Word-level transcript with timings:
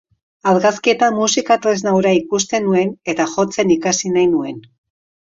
Argazkietan 0.51 1.11
musika 1.17 1.57
tresna 1.65 1.93
hura 1.97 2.13
ikusten 2.19 2.65
nuen 2.69 2.95
eta 3.15 3.29
jotzen 3.35 3.75
ikasi 3.77 4.11
nahi 4.17 4.31
nuen. 4.33 4.59